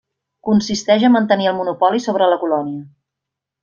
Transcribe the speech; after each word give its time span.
Consisteix 0.47 1.05
a 1.09 1.13
mantenir 1.17 1.51
el 1.53 1.57
monopoli 1.61 2.05
sobre 2.09 2.35
la 2.35 2.43
colònia. 2.47 2.85